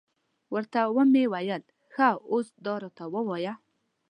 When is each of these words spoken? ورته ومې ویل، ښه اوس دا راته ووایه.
ورته 0.53 0.79
ومې 0.95 1.23
ویل، 1.31 1.61
ښه 1.93 2.07
اوس 2.31 2.47
دا 2.65 2.73
راته 2.83 3.05
ووایه. 3.13 3.53